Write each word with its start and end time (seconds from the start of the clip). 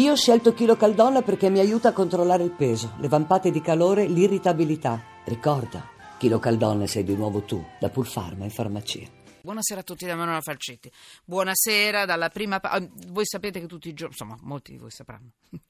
Io 0.00 0.12
ho 0.12 0.16
scelto 0.16 0.54
Chilo 0.54 0.76
Caldonna 0.76 1.20
perché 1.20 1.50
mi 1.50 1.58
aiuta 1.58 1.90
a 1.90 1.92
controllare 1.92 2.42
il 2.42 2.52
peso, 2.52 2.94
le 3.00 3.08
vampate 3.08 3.50
di 3.50 3.60
calore, 3.60 4.06
l'irritabilità. 4.06 4.98
Ricorda, 5.26 5.86
Chilo 6.16 6.38
Caldonna 6.38 6.86
sei 6.86 7.04
di 7.04 7.14
nuovo 7.14 7.42
tu, 7.42 7.62
da 7.78 7.90
Pulfarma 7.90 8.44
in 8.44 8.50
farmacia. 8.50 9.06
Buonasera 9.42 9.80
a 9.80 9.82
tutti 9.82 10.06
da 10.06 10.16
Manuela 10.16 10.40
Falcetti. 10.40 10.90
Buonasera 11.22 12.06
dalla 12.06 12.30
prima 12.30 12.60
pa- 12.60 12.70
ah, 12.70 12.88
Voi 13.08 13.26
sapete 13.26 13.60
che 13.60 13.66
tutti 13.66 13.90
i 13.90 13.92
giorni, 13.92 14.14
insomma, 14.18 14.38
molti 14.40 14.72
di 14.72 14.78
voi 14.78 14.90
sapranno. 14.90 15.32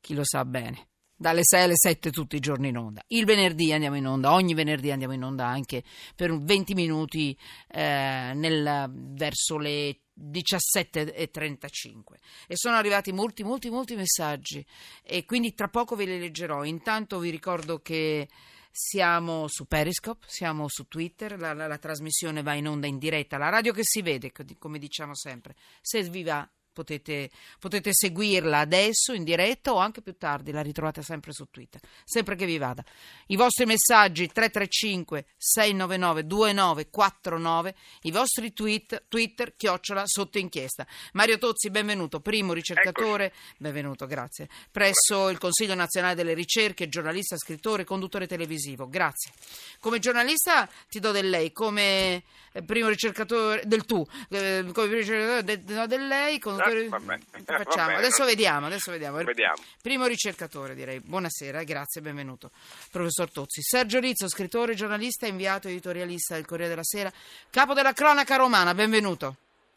Chi 0.00 0.14
lo 0.14 0.24
sa 0.24 0.44
bene. 0.44 0.88
Dalle 1.14 1.42
6 1.44 1.62
alle 1.62 1.76
7 1.76 2.10
tutti 2.10 2.34
i 2.34 2.40
giorni 2.40 2.70
in 2.70 2.76
onda. 2.76 3.00
Il 3.06 3.24
venerdì 3.24 3.72
andiamo 3.72 3.94
in 3.94 4.08
onda, 4.08 4.32
ogni 4.32 4.54
venerdì 4.54 4.90
andiamo 4.90 5.14
in 5.14 5.22
onda 5.22 5.46
anche 5.46 5.84
per 6.16 6.36
20 6.36 6.74
minuti 6.74 7.38
eh, 7.68 8.32
nel, 8.34 8.90
verso 8.92 9.56
le 9.56 9.98
17.35 10.20 12.00
e 12.46 12.56
sono 12.56 12.76
arrivati 12.76 13.12
molti 13.12 13.42
molti 13.42 13.70
molti 13.70 13.96
messaggi. 13.96 14.64
E 15.02 15.24
quindi 15.24 15.54
tra 15.54 15.68
poco 15.68 15.96
ve 15.96 16.04
li 16.04 16.18
leggerò. 16.18 16.64
Intanto 16.64 17.18
vi 17.18 17.30
ricordo 17.30 17.80
che 17.80 18.28
siamo 18.70 19.48
su 19.48 19.66
Periscope, 19.66 20.24
siamo 20.28 20.66
su 20.68 20.88
Twitter, 20.88 21.38
la, 21.38 21.52
la, 21.52 21.66
la 21.66 21.78
trasmissione 21.78 22.42
va 22.42 22.54
in 22.54 22.66
onda 22.66 22.86
in 22.86 22.98
diretta, 22.98 23.36
la 23.36 23.50
radio 23.50 23.72
che 23.72 23.82
si 23.84 24.00
vede, 24.00 24.32
come 24.58 24.78
diciamo 24.78 25.14
sempre, 25.14 25.54
se 25.80 26.02
vi 26.04 26.22
va 26.22 26.48
Potete, 26.72 27.30
potete, 27.58 27.90
seguirla 27.92 28.60
adesso 28.60 29.12
in 29.12 29.24
diretta 29.24 29.74
o 29.74 29.76
anche 29.76 30.00
più 30.00 30.16
tardi, 30.16 30.52
la 30.52 30.62
ritrovate 30.62 31.02
sempre 31.02 31.32
su 31.32 31.46
Twitter, 31.50 31.80
sempre 32.04 32.34
che 32.34 32.46
vi 32.46 32.56
vada. 32.56 32.82
I 33.26 33.36
vostri 33.36 33.66
messaggi 33.66 34.26
335 34.26 35.26
699 35.36 36.26
2949, 36.26 37.74
i 38.02 38.10
vostri 38.10 38.52
tweet, 38.52 39.04
Twitter, 39.08 39.54
chiocciola 39.54 40.02
sotto 40.06 40.38
inchiesta. 40.38 40.86
Mario 41.12 41.38
Tozzi, 41.38 41.70
benvenuto, 41.70 42.20
primo 42.20 42.52
ricercatore, 42.52 43.26
Eccoci. 43.26 43.54
benvenuto, 43.58 44.06
grazie, 44.06 44.48
presso 44.70 45.28
il 45.28 45.38
Consiglio 45.38 45.74
Nazionale 45.74 46.14
delle 46.14 46.34
Ricerche, 46.34 46.88
giornalista, 46.88 47.36
scrittore, 47.36 47.84
conduttore 47.84 48.26
televisivo, 48.26 48.88
grazie. 48.88 49.32
Come 49.78 49.98
giornalista 49.98 50.68
ti 50.88 51.00
do 51.00 51.10
del 51.12 51.28
lei, 51.28 51.52
come 51.52 52.22
eh, 52.52 52.62
primo 52.62 52.88
ricercatore 52.88 53.62
del 53.64 53.84
tu, 53.84 54.06
eh, 54.30 54.64
come 54.72 54.86
primo 54.86 55.00
ricercatore 55.00 55.44
del, 55.44 55.62
no, 55.66 55.86
del 55.86 56.06
lei, 56.06 56.38
conduttore 56.62 56.88
vabbè. 56.88 57.18
Facciamo. 57.64 57.86
Bene, 57.86 57.98
adesso 57.98 58.24
vediamo, 58.24 58.66
adesso 58.66 58.90
vediamo. 58.90 59.22
vediamo. 59.22 59.56
Primo 59.82 60.06
ricercatore, 60.06 60.74
direi. 60.74 61.00
Buonasera, 61.00 61.62
grazie, 61.62 62.00
benvenuto. 62.00 62.50
Professor 62.90 63.30
Tozzi. 63.30 63.62
Sergio 63.62 63.98
Rizzo, 64.00 64.28
scrittore, 64.28 64.74
giornalista, 64.74 65.26
inviato 65.26 65.68
editorialista 65.68 66.34
del 66.34 66.46
Corriere 66.46 66.70
della 66.70 66.84
Sera, 66.84 67.12
capo 67.50 67.74
della 67.74 67.92
cronaca 67.92 68.36
romana, 68.36 68.74
benvenuto. 68.74 69.36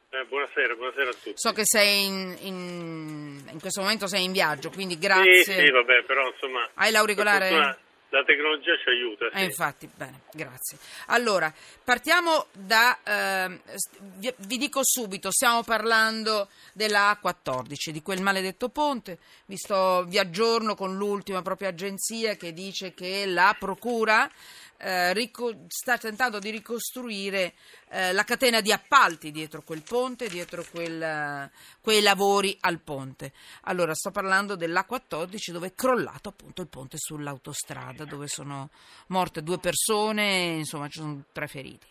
Eh, 0.09 0.23
buonasera, 0.29 0.75
buonasera 0.75 1.09
a 1.09 1.13
tutti. 1.13 1.33
So 1.35 1.51
che 1.51 1.63
sei 1.65 2.05
in, 2.05 2.37
in, 2.41 3.43
in, 3.51 3.59
questo 3.59 3.81
momento 3.81 4.07
sei 4.07 4.23
in 4.23 4.31
viaggio, 4.31 4.69
quindi 4.69 4.97
grazie. 4.97 5.43
Sì, 5.43 5.51
sì, 5.51 5.69
vabbè, 5.69 6.03
però 6.05 6.25
insomma... 6.29 6.69
Hai 6.75 6.91
l'auricolare? 6.91 7.79
La 8.15 8.23
tecnologia 8.23 8.77
ci 8.81 8.87
aiuta. 8.87 9.29
Sì. 9.29 9.41
Eh, 9.41 9.43
infatti, 9.43 9.89
bene, 9.93 10.21
grazie. 10.31 10.77
Allora, 11.07 11.53
partiamo 11.83 12.45
da... 12.53 12.97
Eh, 13.03 13.59
vi, 14.15 14.33
vi, 14.37 14.57
dico 14.57 14.79
subito, 14.83 15.31
stiamo 15.31 15.63
parlando 15.63 16.47
della 16.71 17.19
A14, 17.21 17.89
di 17.89 18.01
quel 18.01 18.21
maledetto 18.21 18.69
ponte. 18.69 19.17
Vi, 19.47 19.57
sto, 19.57 20.05
vi 20.05 20.17
aggiorno 20.17 20.75
con 20.75 20.95
l'ultima 20.95 21.41
propria 21.41 21.67
agenzia 21.67 22.37
che 22.37 22.53
dice 22.53 22.93
che 22.93 23.25
la 23.25 23.53
Procura 23.59 24.31
eh, 24.77 25.13
rico- 25.13 25.65
sta 25.67 25.97
tentando 25.97 26.39
di 26.39 26.49
ricostruire 26.49 27.53
eh, 27.89 28.13
la 28.13 28.23
catena 28.23 28.61
di 28.61 28.71
appalti 28.71 29.31
dietro 29.31 29.61
quel 29.61 29.83
ponte, 29.83 30.27
dietro 30.27 30.65
quel, 30.69 31.49
quei 31.81 32.01
lavori 32.01 32.57
al 32.61 32.79
ponte. 32.79 33.31
Allora, 33.63 33.93
sto 33.93 34.11
parlando 34.11 34.55
dell'A14 34.55 35.51
dove 35.51 35.67
è 35.67 35.75
crollato 35.75 36.29
appunto 36.29 36.61
il 36.61 36.67
ponte 36.67 36.97
sull'autostrada, 36.97 38.04
dove 38.05 38.27
sono 38.27 38.69
morte 39.07 39.43
due 39.43 39.57
persone, 39.59 40.55
insomma 40.57 40.87
ci 40.87 40.99
sono 40.99 41.23
tre 41.31 41.47
feriti. 41.47 41.85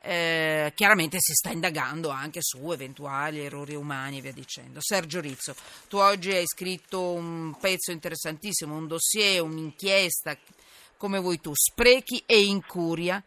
Eh, 0.00 0.72
chiaramente 0.76 1.18
si 1.20 1.32
sta 1.32 1.50
indagando 1.50 2.08
anche 2.08 2.38
su 2.40 2.70
eventuali 2.70 3.40
errori 3.40 3.74
umani 3.74 4.18
e 4.18 4.20
via 4.20 4.32
dicendo. 4.32 4.80
Sergio 4.80 5.20
Rizzo, 5.20 5.54
tu 5.88 5.96
oggi 5.96 6.30
hai 6.30 6.46
scritto 6.46 7.12
un 7.12 7.56
pezzo 7.60 7.90
interessantissimo, 7.90 8.74
un 8.74 8.86
dossier, 8.86 9.42
un'inchiesta 9.42 10.36
come 10.98 11.18
vuoi 11.20 11.40
tu, 11.40 11.52
sprechi 11.54 12.22
e 12.26 12.42
incuria, 12.42 13.22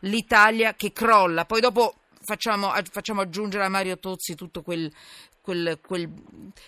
l'Italia 0.00 0.74
che 0.74 0.92
crolla. 0.92 1.44
Poi 1.44 1.60
dopo 1.60 1.94
facciamo, 2.22 2.72
facciamo 2.90 3.22
aggiungere 3.22 3.64
a 3.64 3.68
Mario 3.68 3.98
Tozzi 3.98 4.34
tutto 4.34 4.62
quel, 4.62 4.92
quel, 5.40 5.80
quel, 5.84 6.08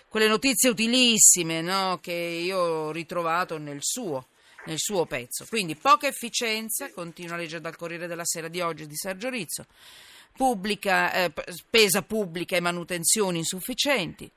quelle 0.09 0.29
notizie 0.29 0.71
utilissime 0.71 1.61
no? 1.61 1.99
che 2.01 2.13
io 2.13 2.59
ho 2.59 2.91
ritrovato 2.91 3.59
nel 3.59 3.79
suo, 3.81 4.29
nel 4.67 4.79
suo 4.79 5.07
pezzo. 5.07 5.47
Quindi 5.49 5.75
poca 5.75 6.07
efficienza, 6.07 6.91
continua 6.93 7.35
a 7.35 7.39
leggere 7.39 7.61
dal 7.61 7.77
Corriere 7.77 8.07
della 8.07 8.25
Sera 8.25 8.49
di 8.49 8.61
oggi 8.61 8.87
di 8.87 8.97
Sergio 8.97 9.29
Rizzo, 9.29 9.67
pubblica, 10.37 11.13
eh, 11.13 11.33
spesa 11.47 12.03
pubblica 12.03 12.57
e 12.57 12.61
manutenzioni 12.61 13.39
insufficienti. 13.39 14.31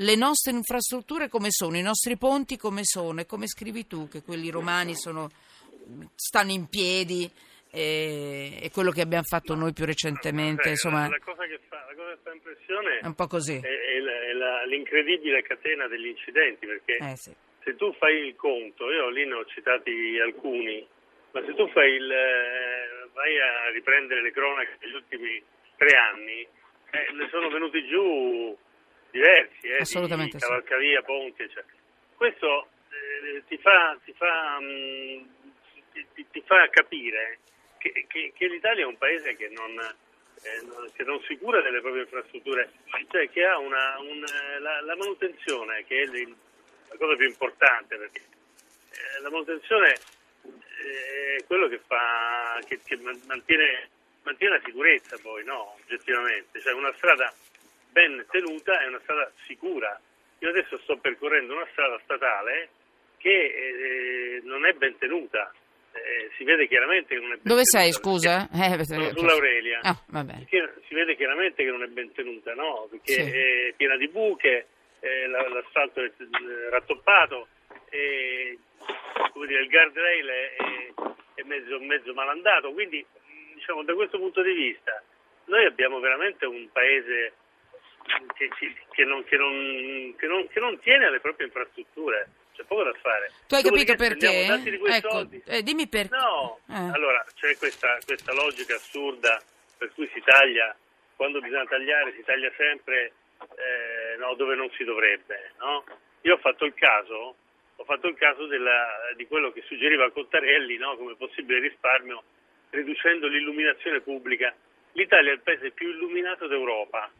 Le 0.00 0.14
nostre 0.14 0.52
infrastrutture 0.52 1.28
come 1.28 1.48
sono, 1.50 1.76
i 1.76 1.82
nostri 1.82 2.16
ponti 2.16 2.56
come 2.56 2.84
sono 2.84 3.20
e 3.20 3.26
come 3.26 3.48
scrivi 3.48 3.86
tu 3.86 4.08
che 4.08 4.22
quelli 4.22 4.48
romani 4.48 4.94
sono 4.94 5.28
stanno 6.14 6.52
in 6.52 6.66
piedi 6.68 7.28
e, 7.70 8.58
e, 8.60 8.70
quello 8.70 8.90
che 8.90 9.00
abbiamo 9.00 9.24
fatto 9.24 9.54
noi 9.54 9.72
più 9.72 9.84
recentemente. 9.84 10.68
Insomma, 10.68 11.08
la, 11.08 11.18
cosa 11.18 11.44
che 11.46 11.58
fa, 11.68 11.84
la 11.88 11.94
cosa 11.94 12.10
che 12.10 12.18
fa 12.22 12.32
impressione 12.32 12.98
è 13.00 13.06
un 13.06 13.14
po' 13.14 13.26
così. 13.26 13.56
È, 13.56 13.60
è, 13.60 13.98
la, 13.98 14.22
è 14.22 14.32
la, 14.32 14.64
l'incredibile 14.66 15.42
catena 15.42 15.88
degli 15.88 16.06
incidenti 16.06 16.66
perché 16.66 16.96
eh, 16.96 17.16
sì. 17.16 17.34
Se 17.68 17.76
tu 17.76 17.92
fai 17.98 18.28
il 18.28 18.34
conto, 18.34 18.90
io 18.90 19.10
lì 19.10 19.26
ne 19.26 19.34
ho 19.34 19.44
citati 19.44 20.18
alcuni, 20.20 20.86
ma 21.32 21.44
se 21.44 21.52
tu 21.54 21.68
fai 21.68 21.92
il, 21.92 22.10
eh, 22.10 23.08
vai 23.12 23.38
a 23.38 23.68
riprendere 23.68 24.22
le 24.22 24.30
cronache 24.30 24.78
degli 24.80 24.94
ultimi 24.94 25.42
tre 25.76 25.98
anni, 25.98 26.40
eh, 26.40 27.12
ne 27.12 27.28
sono 27.28 27.50
venuti 27.50 27.86
giù 27.86 28.56
diversi, 29.10 29.66
eh, 29.66 29.76
Assolutamente 29.80 30.38
di 30.38 30.42
cavalcavia, 30.42 31.02
ponti, 31.02 31.42
eccetera. 31.42 31.76
Questo 32.16 32.68
eh, 32.88 33.42
ti 33.48 33.58
fa, 33.58 33.98
ti 34.02 34.14
fa 34.14 34.58
mh, 34.60 34.64
mm, 34.64 36.02
ti, 36.14 36.26
ti 36.30 36.42
fa 36.46 36.66
capire 36.70 37.40
che, 37.76 38.06
che, 38.08 38.32
che, 38.34 38.46
l'Italia 38.46 38.84
è 38.84 38.86
un 38.86 38.96
paese 38.96 39.36
che 39.36 39.50
non, 39.50 39.78
eh, 39.78 40.90
che 40.96 41.04
non, 41.04 41.20
si 41.24 41.36
cura 41.36 41.60
delle 41.60 41.82
proprie 41.82 42.04
infrastrutture, 42.04 42.70
cioè 43.10 43.28
che 43.28 43.44
ha 43.44 43.58
una, 43.58 43.98
un, 43.98 44.24
la, 44.60 44.80
la, 44.80 44.96
manutenzione, 44.96 45.84
che 45.84 46.00
è 46.00 46.06
la 46.88 46.96
cosa 46.96 47.16
più 47.16 47.26
importante, 47.26 47.96
perché 47.96 48.18
eh, 48.20 49.20
la 49.22 49.30
manutenzione 49.30 49.92
eh, 50.42 51.36
è 51.38 51.44
quello 51.46 51.68
che, 51.68 51.78
fa, 51.86 52.60
che, 52.66 52.80
che 52.84 52.96
mantiene, 53.26 53.88
mantiene, 54.22 54.58
la 54.58 54.62
sicurezza 54.64 55.18
poi, 55.20 55.44
no, 55.44 55.76
oggettivamente. 55.82 56.60
Cioè 56.60 56.72
una 56.72 56.92
strada 56.96 57.32
ben 57.90 58.24
tenuta 58.30 58.80
è 58.80 58.86
una 58.86 59.00
strada 59.00 59.30
sicura. 59.46 60.00
Io 60.40 60.48
adesso 60.48 60.78
sto 60.78 60.96
percorrendo 60.98 61.54
una 61.54 61.66
strada 61.72 61.98
statale 62.04 62.68
che 63.16 63.30
eh, 63.30 64.40
non 64.44 64.64
è 64.66 64.72
ben 64.72 64.96
tenuta 64.98 65.52
eh, 65.92 66.30
si 66.36 66.44
vede 66.44 66.68
chiaramente 66.68 67.14
che 67.14 67.20
non 67.20 67.32
è 67.32 67.36
ben 67.36 67.42
Dove 67.42 67.62
tenuta. 67.62 67.78
sei, 67.78 67.92
scusa? 67.92 68.48
Eh, 68.52 68.84
Sono 68.84 69.10
sull'Aurelia. 69.14 69.80
Ah, 69.82 69.98
si 70.86 70.94
vede 70.94 71.16
chiaramente 71.16 71.64
che 71.64 71.70
non 71.70 71.82
è 71.82 71.86
ben 71.86 72.12
tenuta, 72.12 72.54
no? 72.54 72.86
Perché 72.90 73.12
sì. 73.12 73.20
è 73.20 73.74
piena 73.76 73.96
di 73.96 74.08
buche, 74.08 74.66
eh, 75.00 75.26
l'asfalto 75.26 76.02
è 76.02 76.10
rattoppato, 76.70 77.48
e, 77.90 78.58
dire, 79.46 79.62
il 79.62 79.68
guardrail 79.68 80.26
è, 80.26 80.56
è 81.34 81.42
mezzo, 81.42 81.78
mezzo 81.80 82.12
malandato, 82.14 82.72
quindi 82.72 83.04
diciamo, 83.54 83.82
da 83.84 83.94
questo 83.94 84.18
punto 84.18 84.42
di 84.42 84.52
vista 84.52 85.02
noi 85.46 85.64
abbiamo 85.64 85.98
veramente 86.00 86.46
un 86.46 86.68
paese 86.70 87.32
che, 88.34 88.48
che, 88.90 89.04
non, 89.04 89.24
che, 89.24 89.36
non, 89.36 90.14
che 90.48 90.60
non 90.60 90.78
tiene 90.80 91.06
alle 91.06 91.20
proprie 91.20 91.46
infrastrutture 91.46 92.28
c'è 92.58 92.64
poco 92.64 92.82
da 92.82 92.92
fare. 93.00 93.30
Tu 93.46 93.54
hai 93.54 93.62
capito 93.62 93.94
perché? 93.94 94.46
Ecco, 94.46 95.28
eh, 95.46 95.62
dimmi 95.62 95.86
perché. 95.86 96.16
No, 96.16 96.58
eh. 96.68 96.90
allora 96.92 97.24
c'è 97.34 97.56
questa, 97.56 97.96
questa, 98.04 98.32
logica 98.32 98.74
assurda 98.74 99.40
per 99.76 99.92
cui 99.94 100.10
si 100.12 100.20
taglia, 100.24 100.76
quando 101.14 101.40
bisogna 101.40 101.66
tagliare 101.66 102.12
si 102.16 102.24
taglia 102.24 102.50
sempre 102.56 103.12
eh, 103.54 103.97
no, 104.16 104.34
dove 104.34 104.54
non 104.54 104.70
si 104.76 104.84
dovrebbe. 104.84 105.52
No? 105.58 105.84
Io 106.22 106.34
ho 106.34 106.38
fatto 106.38 106.64
il 106.64 106.74
caso, 106.74 107.34
ho 107.76 107.84
fatto 107.84 108.08
il 108.08 108.16
caso 108.16 108.46
della, 108.46 109.12
di 109.16 109.26
quello 109.26 109.52
che 109.52 109.62
suggeriva 109.62 110.10
Cottarelli 110.10 110.76
no, 110.76 110.96
come 110.96 111.14
possibile 111.16 111.60
risparmio 111.60 112.22
riducendo 112.70 113.28
l'illuminazione 113.28 114.00
pubblica. 114.00 114.54
L'Italia 114.92 115.30
è 115.30 115.34
il 115.34 115.42
paese 115.42 115.70
più 115.70 115.88
illuminato 115.90 116.46
d'Europa. 116.46 117.10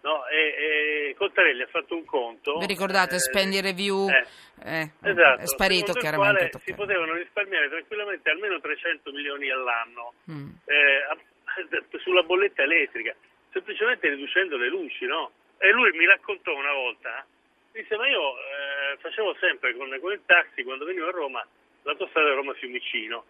No, 0.00 0.24
e, 0.28 1.08
e 1.10 1.14
Cottarelli 1.16 1.62
ha 1.62 1.66
fatto 1.66 1.96
un 1.96 2.04
conto. 2.04 2.58
Vi 2.58 2.66
ricordate, 2.66 3.16
eh, 3.16 3.18
Spendi 3.18 3.60
Review 3.60 4.08
eh, 4.08 4.24
eh, 4.64 4.92
esatto, 5.02 5.42
è 5.42 5.46
sparito 5.46 5.92
chiaramente. 5.92 6.50
Si 6.64 6.72
potevano 6.72 7.14
risparmiare 7.14 7.68
tranquillamente 7.68 8.30
almeno 8.30 8.60
300 8.60 9.10
milioni 9.10 9.50
all'anno 9.50 10.14
mm. 10.30 10.48
Eh, 10.66 11.98
sulla 11.98 12.22
bolletta 12.22 12.62
elettrica, 12.62 13.12
semplicemente 13.50 14.08
riducendo 14.08 14.56
le 14.56 14.68
luci, 14.68 15.04
no? 15.06 15.32
E 15.58 15.70
lui 15.72 15.90
mi 15.92 16.06
raccontò 16.06 16.54
una 16.54 16.72
volta, 16.72 17.26
disse 17.72 17.96
ma 17.96 18.08
io 18.08 18.36
eh, 18.38 18.96
facevo 18.98 19.34
sempre 19.40 19.74
con, 19.74 19.96
con, 20.00 20.12
il 20.12 20.22
taxi 20.24 20.62
quando 20.62 20.84
venivo 20.84 21.08
a 21.08 21.10
Roma 21.10 21.46
l'autostrada 21.82 22.34
Roma-Fiumicino, 22.34 23.24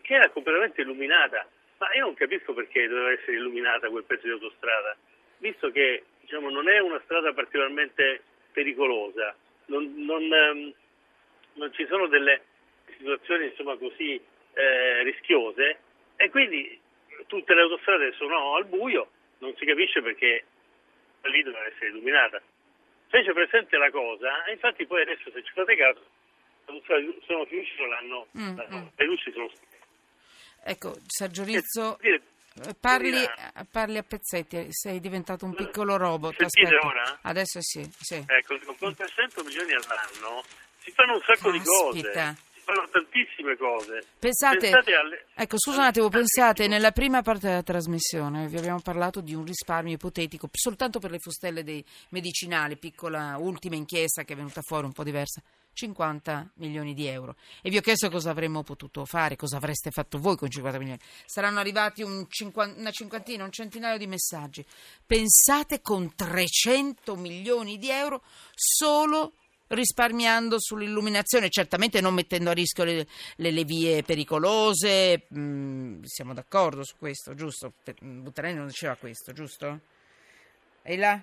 che 0.00 0.14
era 0.14 0.30
completamente 0.30 0.82
illuminata, 0.82 1.46
ma 1.78 1.92
io 1.94 2.04
non 2.04 2.14
capisco 2.14 2.54
perché 2.54 2.86
doveva 2.86 3.10
essere 3.10 3.36
illuminata 3.36 3.88
quel 3.88 4.04
pezzo 4.04 4.26
di 4.26 4.32
autostrada, 4.32 4.96
visto 5.38 5.70
che 5.70 6.04
diciamo, 6.20 6.50
non 6.50 6.68
è 6.68 6.78
una 6.78 7.00
strada 7.04 7.32
particolarmente 7.32 8.22
pericolosa, 8.52 9.34
non, 9.66 9.92
non, 9.96 10.22
ehm, 10.32 10.72
non 11.54 11.72
ci 11.72 11.86
sono 11.86 12.06
delle 12.06 12.42
situazioni 12.96 13.46
insomma, 13.46 13.76
così 13.76 14.20
eh, 14.54 15.02
rischiose. 15.02 15.78
E 16.16 16.30
quindi 16.30 16.78
tutte 17.26 17.54
le 17.54 17.62
autostrade 17.62 18.12
sono 18.12 18.54
al 18.54 18.66
buio, 18.66 19.08
non 19.38 19.54
si 19.56 19.64
capisce 19.64 20.02
perché 20.02 20.44
lì 21.28 21.42
doveva 21.42 21.66
essere 21.66 21.88
illuminata. 21.88 22.40
Fece 23.08 23.32
presente 23.32 23.76
la 23.76 23.90
cosa 23.90 24.44
e 24.44 24.52
infatti 24.52 24.86
poi 24.86 25.02
adesso 25.02 25.30
se 25.30 25.42
ci 25.42 25.52
fate 25.52 25.76
caso 25.76 26.00
sono 27.26 27.44
finisce 27.44 27.86
l'hanno, 27.86 28.26
mm, 28.38 28.48
mm. 28.48 28.86
le 28.96 29.04
luci 29.04 29.32
sono 29.32 29.50
Ecco, 30.64 30.94
Sergio 31.08 31.42
Rizzo, 31.42 31.98
eh, 31.98 32.20
parli, 32.78 33.18
parli, 33.70 33.98
a 33.98 34.02
pezzetti, 34.04 34.68
sei 34.70 35.00
diventato 35.00 35.44
un 35.44 35.54
piccolo 35.54 35.96
robot. 35.96 36.36
Sentite 36.36 36.76
Aspetta. 36.76 36.86
ora? 36.86 37.18
Adesso 37.22 37.60
sì, 37.60 37.82
sì. 37.98 38.24
Ecco, 38.24 38.56
con 38.78 38.94
300 38.94 39.42
milioni 39.42 39.72
all'anno 39.72 40.44
si 40.78 40.92
fanno 40.92 41.14
un 41.14 41.20
sacco 41.22 41.50
Caspita. 41.50 41.58
di 41.58 41.64
cose 41.64 42.50
fanno 42.64 42.88
tantissime 42.90 43.56
cose. 43.56 44.04
Pensate, 44.18 44.58
pensate 44.58 44.94
alle... 44.94 45.26
ecco 45.34 45.58
scusa 45.58 45.78
un 45.78 45.84
attimo, 45.84 46.08
pensate 46.08 46.68
nella 46.68 46.92
prima 46.92 47.22
parte 47.22 47.48
della 47.48 47.62
trasmissione 47.62 48.46
vi 48.46 48.56
abbiamo 48.56 48.80
parlato 48.80 49.20
di 49.20 49.34
un 49.34 49.44
risparmio 49.44 49.94
ipotetico 49.94 50.48
soltanto 50.52 50.98
per 50.98 51.10
le 51.10 51.18
fustelle 51.18 51.62
dei 51.62 51.84
medicinali, 52.10 52.76
piccola 52.76 53.36
ultima 53.38 53.76
inchiesta 53.76 54.22
che 54.22 54.32
è 54.32 54.36
venuta 54.36 54.62
fuori 54.62 54.86
un 54.86 54.92
po' 54.92 55.04
diversa. 55.04 55.42
50 55.74 56.50
milioni 56.56 56.92
di 56.94 57.06
euro 57.06 57.36
e 57.62 57.70
vi 57.70 57.78
ho 57.78 57.80
chiesto 57.80 58.10
cosa 58.10 58.30
avremmo 58.30 58.62
potuto 58.62 59.04
fare, 59.04 59.36
cosa 59.36 59.56
avreste 59.56 59.90
fatto 59.90 60.18
voi 60.18 60.36
con 60.36 60.50
50 60.50 60.78
milioni. 60.78 61.00
Saranno 61.24 61.60
arrivati 61.60 62.02
un 62.02 62.26
cinqu- 62.28 62.76
una 62.76 62.90
cinquantina, 62.90 63.44
un 63.44 63.52
centinaio 63.52 63.96
di 63.96 64.06
messaggi. 64.06 64.64
Pensate 65.06 65.80
con 65.80 66.14
300 66.14 67.16
milioni 67.16 67.78
di 67.78 67.88
euro 67.88 68.22
solo 68.54 69.32
risparmiando 69.68 70.58
sull'illuminazione, 70.58 71.48
certamente 71.48 72.00
non 72.00 72.14
mettendo 72.14 72.50
a 72.50 72.54
rischio 72.54 72.84
le, 72.84 73.06
le, 73.36 73.50
le 73.50 73.64
vie 73.64 74.02
pericolose, 74.02 75.26
mm, 75.34 76.02
siamo 76.02 76.34
d'accordo 76.34 76.84
su 76.84 76.96
questo, 76.96 77.34
giusto? 77.34 77.72
Buttarelli 78.00 78.56
non 78.56 78.66
diceva 78.66 78.96
questo, 78.96 79.32
giusto? 79.32 79.80
E 80.82 80.96
là? 80.96 81.20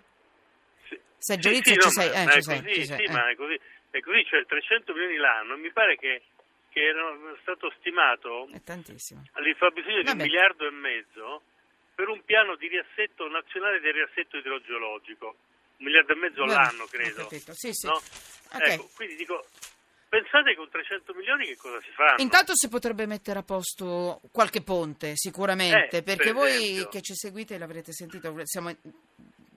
Sì. 0.87 0.99
Sì, 1.17 1.37
sì, 1.41 1.75
no, 1.75 1.81
ci 1.81 1.89
sei? 1.89 2.09
Eh, 2.09 2.31
ci 2.31 2.41
sei, 2.41 2.61
così, 2.61 2.73
ci 2.73 2.85
sei. 2.85 2.97
Sì, 2.97 3.03
eh. 3.03 3.11
ma 3.11 3.29
è 3.29 3.35
così, 3.35 3.59
è 3.89 3.99
così, 3.99 4.25
cioè 4.25 4.45
300 4.45 4.93
milioni 4.93 5.17
l'anno, 5.17 5.57
mi 5.57 5.71
pare 5.71 5.97
che, 5.97 6.21
che 6.69 6.79
era 6.79 7.15
stato 7.41 7.71
stimato 7.79 8.49
è 8.51 8.61
tantissimo. 8.63 9.23
il 9.45 9.55
fabbisogno 9.55 10.01
di 10.01 10.09
un 10.09 10.17
miliardo 10.17 10.65
e 10.65 10.71
mezzo 10.71 11.41
per 11.93 12.07
un 12.07 12.23
piano 12.23 12.55
di 12.55 12.67
riassetto 12.67 13.27
nazionale 13.27 13.81
del 13.81 13.93
riassetto 13.93 14.37
idrogeologico 14.37 15.35
un 15.79 15.85
miliardo 15.85 16.13
e 16.13 16.15
mezzo 16.15 16.45
Beh, 16.45 16.53
all'anno, 16.53 16.85
credo. 16.85 17.27
Sì, 17.53 17.73
sì. 17.73 17.87
No? 17.87 18.01
Okay. 18.51 18.73
Ecco, 18.73 18.89
quindi 18.95 19.15
dico, 19.15 19.45
pensate 20.09 20.55
con 20.55 20.69
300 20.69 21.13
milioni 21.13 21.45
che 21.45 21.55
cosa 21.55 21.79
si 21.81 21.91
fa? 21.91 22.15
Intanto 22.17 22.55
si 22.55 22.67
potrebbe 22.67 23.05
mettere 23.05 23.39
a 23.39 23.43
posto 23.43 24.21
qualche 24.31 24.61
ponte, 24.61 25.13
sicuramente, 25.15 25.97
eh, 25.97 26.03
perché 26.03 26.25
per 26.25 26.33
voi 26.33 26.87
che 26.89 27.01
ci 27.01 27.15
seguite 27.15 27.57
l'avrete 27.57 27.93
sentito, 27.93 28.33
siamo 28.43 28.75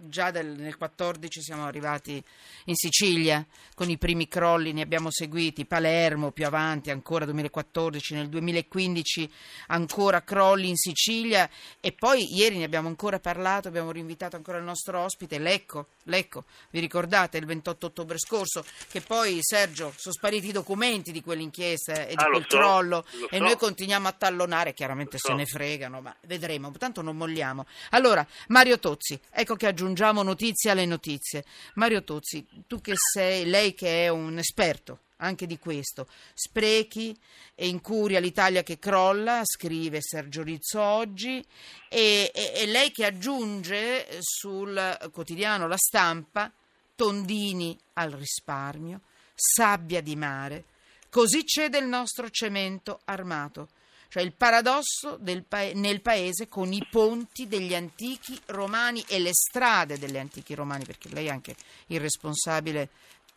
già 0.09 0.31
del, 0.31 0.47
nel 0.59 0.77
14 0.77 1.41
siamo 1.41 1.65
arrivati 1.65 2.23
in 2.67 2.75
Sicilia 2.75 3.45
con 3.75 3.89
i 3.91 3.99
primi 3.99 4.29
crolli, 4.29 4.73
ne 4.73 4.83
abbiamo 4.83 5.11
seguiti, 5.11 5.65
Palermo 5.65 6.31
più 6.33 6.47
avanti 6.47 6.91
ancora 6.91 7.25
2014, 7.25 8.15
nel 8.15 8.29
2015 8.29 9.31
ancora 9.69 10.23
crolli 10.23 10.69
in 10.69 10.77
Sicilia 10.77 11.49
e 11.81 11.93
poi 11.93 12.35
ieri 12.35 12.59
ne 12.59 12.65
abbiamo 12.65 12.89
ancora 12.89 13.19
parlato, 13.21 13.69
abbiamo 13.69 13.91
rinvitato 13.91 14.37
ancora 14.37 14.59
il 14.59 14.65
nostro 14.65 15.01
ospite, 15.01 15.39
Lecco, 15.39 15.89
Lecco, 16.05 16.45
vi 16.71 16.81
ricordate 16.81 17.39
il 17.39 17.47
28 17.47 17.87
ottobre 17.87 18.19
scorso 18.19 18.65
che 18.91 19.01
poi 19.01 19.39
Sergio 19.41 19.93
sono 19.97 20.15
spariti 20.15 20.49
i 20.49 20.53
documenti 20.53 21.13
di 21.13 21.21
quell'inchiesta 21.21 22.07
e 22.07 22.15
di 22.15 22.23
ah, 22.23 22.27
quel 22.27 22.47
so, 22.49 22.57
crollo 22.57 23.05
e 23.31 23.37
so. 23.39 23.43
noi 23.43 23.57
continuiamo 23.57 24.09
a 24.09 24.13
tallonare, 24.13 24.75
chiaramente 24.75 25.19
so. 25.19 25.29
se 25.29 25.35
ne 25.35 25.47
fregano, 25.47 26.01
ma 26.01 26.15
vedremo, 26.27 26.71
tanto 26.73 27.03
non 27.03 27.17
molliamo. 27.17 27.67
Allora, 27.91 28.27
Mario 28.49 28.79
Tozzi, 28.79 29.19
ecco 29.31 29.55
che 29.57 29.67
aggiunge 29.67 29.92
aggiungiamo 29.93 30.23
notizie 30.23 30.71
alle 30.71 30.87
notizie. 30.87 31.45
Mario 31.75 32.03
Tozzi, 32.03 32.47
tu 32.67 32.81
che 32.81 32.95
sei, 32.97 33.45
lei 33.45 33.75
che 33.75 34.07
è 34.07 34.09
un 34.09 34.39
esperto 34.39 35.01
anche 35.19 35.47
di 35.47 35.59
questo. 35.59 36.09
Sprechi 36.33 37.17
e 37.55 37.69
incuria 37.69 38.19
l'Italia 38.19 38.63
che 38.63 38.79
crolla, 38.79 39.43
scrive 39.45 40.01
Sergio 40.01 40.43
Rizzo 40.43 40.81
oggi, 40.81 41.45
e, 41.89 42.31
e, 42.35 42.53
e, 42.55 42.67
lei 42.67 42.91
che 42.91 43.05
aggiunge 43.05 44.07
sul 44.21 45.11
quotidiano 45.13 45.69
La 45.69 45.77
Stampa 45.77 46.51
tondini 46.95 47.79
al 47.95 48.13
risparmio, 48.13 49.03
sabbia 49.35 50.01
di 50.01 50.17
mare. 50.17 50.65
Così 51.11 51.45
cede 51.45 51.79
il 51.79 51.87
nostro 51.87 52.31
cemento 52.31 53.01
armato 53.05 53.69
cioè 54.13 54.23
il 54.23 54.35
paradosso 54.35 55.19
pa- 55.49 55.73
nel 55.73 56.03
paese 56.03 56.47
con 56.47 56.71
i 56.71 56.87
ponti 56.91 57.49
degli 57.49 57.75
antichi 57.75 58.39
romani 58.49 59.03
e 59.09 59.19
le 59.19 59.33
strade 59.33 59.97
degli 59.97 60.19
antichi 60.19 60.55
romani, 60.55 60.85
perché 60.85 61.09
lei 61.09 61.29
è 61.29 61.31
anche 61.31 61.55
il 61.87 61.99
responsabile 61.99 62.91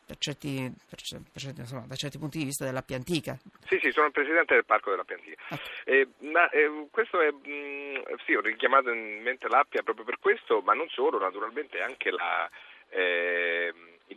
per 0.06 0.18
certi, 0.18 0.70
per, 0.90 1.00
certi, 1.00 1.62
insomma, 1.62 1.86
da 1.88 1.96
certi 1.96 2.18
punti 2.18 2.40
di 2.40 2.44
vista 2.44 2.66
dell'Appia 2.66 2.98
Antica. 2.98 3.38
Sì, 3.70 3.80
sì, 3.82 3.90
sono 3.92 4.08
il 4.08 4.12
presidente 4.12 4.54
del 4.54 4.66
Parco 4.66 4.90
dell'Appia 4.90 5.16
Antica. 5.16 5.42
Ah. 5.48 5.60
Eh, 5.86 6.08
ma, 6.30 6.50
eh, 6.50 6.88
questo 6.92 7.22
è, 7.22 7.32
mh, 7.32 7.50
mm, 7.50 7.96
sì, 8.26 8.34
ho 8.34 8.42
richiamato 8.42 8.92
in 8.92 9.22
mente 9.22 9.48
l'Appia 9.48 9.82
proprio 9.82 10.04
per 10.04 10.20
questo, 10.20 10.60
ma 10.60 10.74
non 10.74 10.90
solo, 10.90 11.18
naturalmente 11.18 11.80
anche 11.80 12.12
la... 12.12 12.50
Eh, 12.90 13.55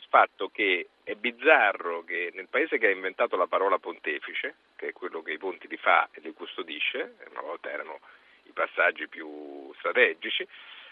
fatto 0.08 0.48
che 0.48 0.88
è 1.02 1.14
bizzarro 1.14 2.04
che 2.04 2.30
nel 2.34 2.48
paese 2.48 2.78
che 2.78 2.86
ha 2.86 2.90
inventato 2.90 3.36
la 3.36 3.46
parola 3.46 3.78
pontefice, 3.78 4.56
che 4.76 4.88
è 4.88 4.92
quello 4.92 5.22
che 5.22 5.32
i 5.32 5.38
ponti 5.38 5.68
li 5.68 5.76
fa 5.76 6.08
e 6.12 6.20
li 6.20 6.32
custodisce, 6.32 7.16
una 7.30 7.42
volta 7.42 7.70
erano 7.70 8.00
i 8.44 8.52
passaggi 8.52 9.08
più 9.08 9.72
strategici, 9.78 10.46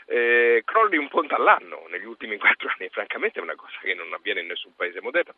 eh, 0.07 0.63
crolli 0.65 0.97
un 0.97 1.09
ponte 1.09 1.35
all'anno 1.35 1.87
negli 1.91 2.05
ultimi 2.05 2.39
quattro 2.39 2.73
anni, 2.77 2.89
francamente 2.91 3.41
è 3.41 3.43
una 3.43 3.57
cosa 3.57 3.77
che 3.83 3.95
non 3.95 4.13
avviene 4.13 4.41
in 4.41 4.47
nessun 4.47 4.75
paese 4.75 5.01
moderno 5.01 5.35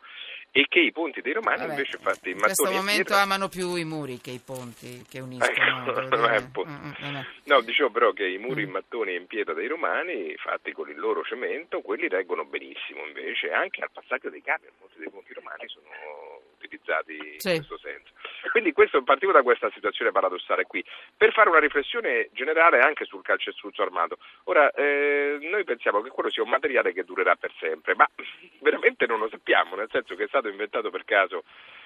e 0.51 0.65
che 0.69 0.79
i 0.79 0.91
ponti 0.91 1.21
dei 1.21 1.33
romani 1.33 1.59
Vabbè, 1.59 1.71
invece 1.71 1.97
fatti 1.97 2.29
in 2.29 2.37
mattoni 2.37 2.51
In 2.51 2.55
questo 2.55 2.71
momento 2.71 3.03
pietra... 3.03 3.21
amano 3.21 3.49
più 3.49 3.75
i 3.75 3.83
muri 3.83 4.19
che 4.19 4.31
i 4.31 4.41
ponti 4.43 5.03
che 5.09 5.19
uniscono. 5.19 6.27
Ecco, 6.29 6.65
mm, 6.69 6.91
mm, 7.03 7.19
no, 7.45 7.61
dicevo 7.61 7.89
però 7.89 8.11
che 8.11 8.27
i 8.27 8.37
muri 8.37 8.63
in 8.63 8.69
mm. 8.69 8.73
mattoni 8.73 9.11
e 9.11 9.17
in 9.17 9.27
pietra 9.27 9.53
dei 9.53 9.67
romani, 9.67 10.35
fatti 10.37 10.71
con 10.71 10.89
il 10.89 10.99
loro 10.99 11.23
cemento, 11.23 11.81
quelli 11.81 12.07
reggono 12.07 12.45
benissimo 12.45 13.05
invece 13.05 13.51
anche 13.51 13.81
al 13.81 13.89
passaggio 13.91 14.29
dei 14.29 14.41
camion, 14.41 14.73
molti 14.79 14.99
dei 14.99 15.09
ponti 15.09 15.33
romani 15.33 15.67
sono 15.67 16.38
utilizzati 16.69 17.17
sì. 17.37 17.49
in 17.49 17.55
questo 17.65 17.77
senso. 17.77 18.13
Quindi 18.51 18.71
questo, 18.71 19.01
partiamo 19.03 19.33
da 19.33 19.41
questa 19.41 19.69
situazione 19.71 20.11
paradossale 20.11 20.65
qui, 20.65 20.83
per 21.17 21.33
fare 21.33 21.49
una 21.49 21.59
riflessione 21.59 22.29
generale 22.31 22.79
anche 22.79 23.05
sul 23.05 23.23
calcestruzzo 23.23 23.81
armato. 23.81 24.17
Ora, 24.45 24.71
eh, 24.71 25.37
noi 25.41 25.63
pensiamo 25.63 26.01
che 26.01 26.09
quello 26.09 26.29
sia 26.29 26.43
un 26.43 26.49
materiale 26.49 26.93
che 26.93 27.03
durerà 27.03 27.35
per 27.35 27.51
sempre, 27.59 27.95
ma 27.95 28.07
veramente 28.61 29.05
non 29.05 29.19
lo 29.19 29.29
sappiamo, 29.29 29.75
nel 29.75 29.89
senso 29.91 30.15
che 30.15 30.23
è 30.23 30.27
stato 30.27 30.47
inventato 30.47 30.89
per 30.89 31.03
caso 31.05 31.43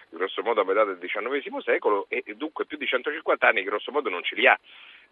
grosso 0.10 0.44
modo 0.44 0.62
a 0.62 0.64
metà 0.64 0.84
del 0.84 1.00
XIX 1.00 1.58
secolo 1.64 2.06
e 2.08 2.24
dunque 2.36 2.66
più 2.66 2.78
di 2.78 2.86
150 2.86 3.48
anni 3.48 3.64
grosso 3.64 3.92
modo 3.92 4.10
non 4.10 4.24
ce 4.24 4.36
li 4.36 4.48
ha. 4.48 4.58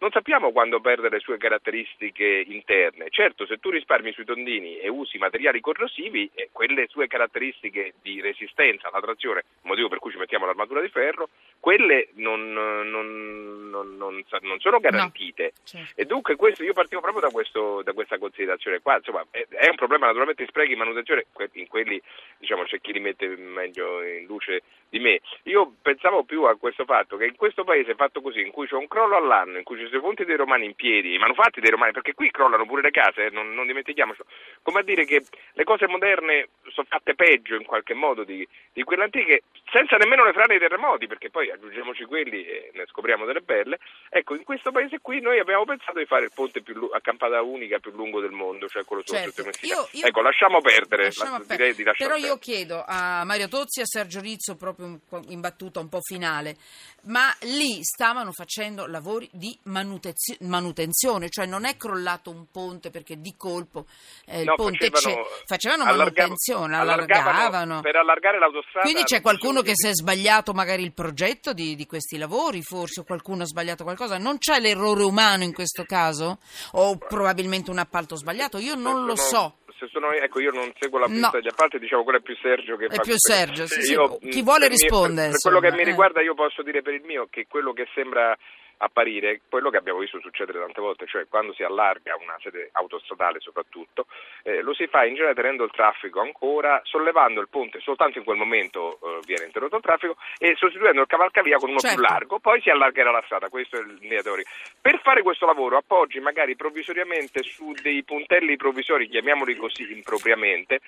Non 0.02 0.10
sappiamo 0.10 0.50
quando 0.50 0.80
perde 0.80 1.08
le 1.08 1.20
sue 1.20 1.38
caratteristiche 1.38 2.42
interne. 2.48 3.06
Certo, 3.08 3.46
se 3.46 3.58
tu 3.58 3.70
risparmi 3.70 4.10
sui 4.10 4.24
tondini 4.24 4.78
e 4.78 4.88
usi 4.88 5.16
materiali 5.16 5.60
corrosivi, 5.60 6.28
eh, 6.34 6.48
quelle 6.50 6.88
sue 6.88 7.06
caratteristiche 7.06 7.94
di 8.02 8.20
resistenza 8.20 8.88
alla 8.88 9.00
trazione, 9.00 9.44
motivo 9.62 9.86
per 9.86 10.00
cui 10.00 10.10
ci 10.10 10.18
mettiamo 10.18 10.44
l'armatura 10.44 10.80
di 10.80 10.88
ferro, 10.88 11.28
quelle 11.60 12.08
non, 12.14 12.52
non, 12.52 13.70
non, 13.70 13.96
non 13.96 14.58
sono 14.58 14.80
garantite. 14.80 15.52
No, 15.54 15.60
certo. 15.62 16.00
E 16.00 16.04
dunque 16.04 16.34
questo, 16.34 16.64
io 16.64 16.72
partivo 16.72 17.00
proprio 17.00 17.22
da, 17.22 17.30
questo, 17.30 17.82
da 17.84 17.92
questa 17.92 18.18
considerazione 18.18 18.80
qua. 18.80 18.96
Insomma, 18.96 19.24
è, 19.30 19.46
è, 19.50 19.68
un 19.68 19.76
problema 19.76 20.06
naturalmente 20.06 20.44
sprechi 20.48 20.72
in 20.72 20.78
manutenzione, 20.78 21.26
in 21.52 21.68
quelli 21.68 22.02
diciamo, 22.38 22.64
c'è 22.64 22.80
chi 22.80 22.92
li 22.92 22.98
mette 22.98 23.28
meglio 23.28 24.02
in 24.02 24.24
luce 24.24 24.62
di 24.92 24.98
me. 24.98 25.20
Io 25.44 25.72
pensavo 25.80 26.22
più 26.22 26.42
a 26.44 26.56
questo 26.56 26.84
fatto 26.84 27.16
che 27.16 27.24
in 27.24 27.36
questo 27.36 27.64
paese 27.64 27.94
fatto 27.94 28.20
così, 28.20 28.42
in 28.42 28.50
cui 28.50 28.66
c'è 28.66 28.74
un 28.74 28.88
crollo 28.88 29.16
all'anno, 29.16 29.56
in 29.56 29.64
cui 29.64 29.78
ci 29.78 29.86
sono 29.86 29.96
i 29.96 30.00
ponti 30.02 30.26
dei 30.26 30.36
romani 30.36 30.66
in 30.66 30.74
piedi, 30.74 31.14
i 31.14 31.18
manufatti 31.18 31.60
dei 31.60 31.70
romani, 31.70 31.92
perché 31.92 32.12
qui 32.12 32.30
crollano 32.30 32.66
pure 32.66 32.82
le 32.82 32.90
case, 32.90 33.26
eh, 33.26 33.30
non, 33.30 33.54
non 33.54 33.66
dimentichiamocelo, 33.66 34.28
come 34.60 34.80
a 34.80 34.82
dire 34.82 35.06
che 35.06 35.24
le 35.54 35.64
cose 35.64 35.88
moderne 35.88 36.48
sono 36.68 36.86
fatte 36.88 37.14
per 37.14 37.30
peggio 37.32 37.54
in 37.54 37.64
qualche 37.64 37.94
modo 37.94 38.24
di, 38.24 38.46
di 38.72 38.82
quelle 38.82 39.04
antiche, 39.04 39.44
senza 39.70 39.96
nemmeno 39.96 40.24
le 40.24 40.32
frane 40.32 40.58
dei 40.58 40.68
terremoti, 40.68 41.06
perché 41.06 41.30
poi 41.30 41.50
aggiungiamoci 41.50 42.04
quelli 42.04 42.44
e 42.44 42.70
ne 42.74 42.84
scopriamo 42.86 43.24
delle 43.24 43.40
belle. 43.40 43.78
Ecco, 44.10 44.34
in 44.34 44.42
questo 44.42 44.72
paese 44.72 44.98
qui 45.00 45.20
noi 45.20 45.38
abbiamo 45.38 45.64
pensato 45.64 45.98
di 45.98 46.04
fare 46.04 46.24
il 46.24 46.32
ponte 46.34 46.62
più, 46.62 46.90
a 46.92 47.00
campata 47.00 47.40
unica 47.42 47.78
più 47.78 47.92
lungo 47.92 48.20
del 48.20 48.32
mondo, 48.32 48.68
cioè 48.68 48.84
quello 48.84 49.02
certo. 49.02 49.42
sotto 49.42 49.66
io, 49.66 49.88
io, 49.92 50.06
Ecco, 50.06 50.20
lasciamo 50.20 50.60
perdere, 50.60 51.04
lasciamo 51.04 51.38
la, 51.38 51.44
direi 51.46 51.74
di 51.74 51.84
lasciare 51.84 52.10
Però 52.10 52.20
io 52.20 52.36
perdere. 52.36 52.56
chiedo 52.58 52.84
a 52.86 53.24
Mario 53.24 53.48
Tozzi 53.48 53.80
e 53.80 53.82
a 53.82 53.86
Sergio 53.86 54.20
Rizzo, 54.20 54.56
proprio 54.56 54.81
in 54.84 55.40
battuta 55.40 55.80
un 55.80 55.88
po' 55.88 56.00
finale, 56.00 56.56
ma 57.04 57.34
lì 57.42 57.80
stavano 57.82 58.32
facendo 58.32 58.86
lavori 58.86 59.28
di 59.32 59.56
manutenzio- 59.64 60.36
manutenzione, 60.40 61.28
cioè 61.28 61.46
non 61.46 61.64
è 61.64 61.76
crollato 61.76 62.30
un 62.30 62.46
ponte 62.50 62.90
perché 62.90 63.20
di 63.20 63.34
colpo 63.36 63.86
eh, 64.26 64.40
il 64.40 64.46
no, 64.46 64.54
ponte 64.54 64.90
facevano, 64.90 65.22
c'è, 65.22 65.44
facevano 65.46 65.84
manutenzione, 65.84 66.76
allargavano. 66.76 67.80
Per 67.80 67.96
allargare 67.96 68.38
l'autostrada. 68.38 68.80
Quindi 68.80 69.04
c'è 69.04 69.20
qualcuno 69.20 69.62
che 69.62 69.72
si 69.74 69.88
è 69.88 69.94
sbagliato 69.94 70.52
magari 70.52 70.82
il 70.82 70.92
progetto 70.92 71.52
di, 71.52 71.74
di, 71.74 71.86
questi 71.86 72.18
lavori, 72.18 72.62
forse, 72.62 73.00
o 73.00 73.04
qualcuno 73.04 73.42
ha 73.42 73.46
sbagliato 73.46 73.84
qualcosa. 73.84 74.18
Non 74.18 74.38
c'è 74.38 74.60
l'errore 74.60 75.02
umano 75.02 75.42
in 75.42 75.52
questo 75.52 75.84
caso? 75.84 76.38
O 76.72 76.96
probabilmente 76.96 77.70
un 77.70 77.78
appalto 77.78 78.16
sbagliato? 78.16 78.58
Io 78.58 78.74
non 78.74 79.04
lo 79.04 79.16
so 79.16 79.56
sono, 79.88 80.12
ecco, 80.12 80.40
io 80.40 80.50
non 80.50 80.72
seguo 80.78 80.98
la 80.98 81.06
pista 81.06 81.30
no. 81.32 81.38
degli 81.40 81.48
appalti, 81.48 81.78
diciamo 81.78 82.02
quello 82.02 82.18
è 82.18 82.22
più 82.22 82.36
Sergio 82.36 82.76
che 82.76 82.86
è 82.86 82.94
fa 82.94 83.02
più 83.02 83.14
Sergio, 83.16 83.66
sì, 83.66 83.92
io, 83.92 84.18
Chi 84.18 84.42
vuole 84.42 84.68
risponde. 84.68 85.22
Per, 85.22 85.30
per 85.30 85.40
quello 85.40 85.60
che 85.60 85.72
mi 85.72 85.84
riguarda 85.84 86.22
io 86.22 86.34
posso 86.34 86.62
dire 86.62 86.82
per 86.82 86.94
il 86.94 87.02
mio 87.04 87.26
che 87.30 87.46
quello 87.48 87.72
che 87.72 87.86
sembra 87.94 88.36
apparire 88.82 89.40
quello 89.48 89.70
che 89.70 89.76
abbiamo 89.76 90.00
visto 90.00 90.20
succedere 90.20 90.58
tante 90.58 90.80
volte, 90.80 91.06
cioè 91.06 91.26
quando 91.28 91.52
si 91.54 91.62
allarga 91.62 92.16
una 92.20 92.36
sede 92.40 92.70
autostradale 92.72 93.40
soprattutto, 93.40 94.06
eh, 94.42 94.60
lo 94.60 94.74
si 94.74 94.86
fa 94.88 95.04
in 95.04 95.14
genere 95.14 95.34
tenendo 95.34 95.64
il 95.64 95.70
traffico 95.70 96.20
ancora, 96.20 96.80
sollevando 96.84 97.40
il 97.40 97.48
ponte 97.48 97.80
soltanto 97.80 98.18
in 98.18 98.24
quel 98.24 98.36
momento 98.36 98.98
eh, 99.02 99.20
viene 99.24 99.44
interrotto 99.44 99.76
il 99.76 99.82
traffico 99.82 100.16
e 100.38 100.54
sostituendo 100.56 101.00
il 101.00 101.06
cavalcavia 101.06 101.58
con 101.58 101.70
uno 101.70 101.78
certo. 101.78 101.96
più 101.96 102.06
largo, 102.06 102.38
poi 102.40 102.60
si 102.60 102.70
allargherà 102.70 103.10
la 103.10 103.22
strada, 103.24 103.48
questo 103.48 103.76
è 103.76 103.80
il 103.80 103.98
linea 104.00 104.22
teorica. 104.22 104.50
Per 104.80 105.00
fare 105.00 105.22
questo 105.22 105.46
lavoro 105.46 105.76
appoggi 105.76 106.18
magari 106.18 106.56
provvisoriamente 106.56 107.42
su 107.42 107.72
dei 107.82 108.02
puntelli 108.02 108.56
provvisori, 108.56 109.08
chiamiamoli 109.08 109.54
così 109.56 109.92
impropriamente, 109.92 110.80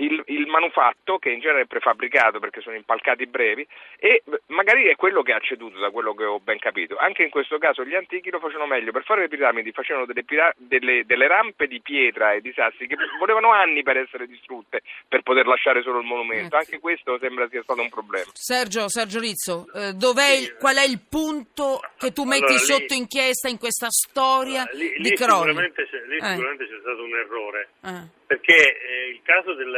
il, 0.00 0.22
il, 0.26 0.46
manufatto 0.46 1.18
che 1.18 1.30
in 1.30 1.40
genere 1.40 1.62
è 1.62 1.66
prefabbricato 1.66 2.38
perché 2.38 2.60
sono 2.60 2.76
impalcati 2.76 3.26
brevi 3.26 3.66
e 3.98 4.22
magari 4.46 4.88
è 4.88 4.96
quello 4.96 5.22
che 5.22 5.32
ha 5.32 5.40
ceduto 5.40 5.78
da 5.78 5.90
quello 5.90 6.14
che 6.14 6.24
ho 6.24 6.40
ben 6.40 6.58
capito. 6.58 6.96
Anche 6.96 7.22
in 7.22 7.30
questo 7.30 7.58
caso 7.58 7.84
gli 7.84 7.94
antichi 7.94 8.30
lo 8.30 8.38
facevano 8.38 8.66
meglio, 8.66 8.92
per 8.92 9.04
fare 9.04 9.22
le 9.22 9.28
piramidi 9.28 9.72
facevano 9.72 10.06
delle, 10.06 10.24
pira- 10.24 10.52
delle, 10.56 11.04
delle 11.04 11.28
rampe 11.28 11.66
di 11.66 11.80
pietra 11.80 12.32
e 12.32 12.40
di 12.40 12.52
sassi 12.54 12.86
che 12.86 12.96
volevano 13.18 13.52
anni 13.52 13.82
per 13.82 13.98
essere 13.98 14.26
distrutte 14.26 14.82
per 15.06 15.22
poter 15.22 15.46
lasciare 15.46 15.82
solo 15.82 16.00
il 16.00 16.06
monumento. 16.06 16.56
Anche 16.56 16.78
questo 16.78 17.18
sembra 17.18 17.48
sia 17.48 17.62
stato 17.62 17.82
un 17.82 17.88
problema. 17.88 18.30
Sergio, 18.32 18.88
Sergio 18.88 19.20
Rizzo, 19.20 19.66
eh, 19.74 19.88
il, 19.90 20.56
qual 20.58 20.76
è 20.76 20.84
il 20.84 21.00
punto 21.08 21.80
che 21.98 22.12
tu 22.12 22.24
metti 22.24 22.44
allora, 22.44 22.58
sotto 22.58 22.94
lì, 22.94 22.98
inchiesta 22.98 23.48
in 23.48 23.58
questa 23.58 23.88
storia 23.90 24.68
lì, 24.72 24.90
di 24.96 25.10
lì 25.10 25.16
Sicuramente 25.16 25.86
c'è, 25.88 26.00
lì 26.06 26.16
eh. 26.16 26.24
sicuramente 26.24 26.66
c'è 26.66 26.78
stato 26.80 27.02
un 27.02 27.14
errore. 27.14 27.68
Eh 27.84 28.18
perché 28.30 28.54
eh, 28.54 29.08
il 29.08 29.20
caso 29.24 29.54
del, 29.54 29.74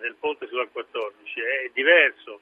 del 0.00 0.16
ponte 0.18 0.46
sulla 0.46 0.66
14 0.66 1.40
è 1.40 1.70
diverso 1.72 2.40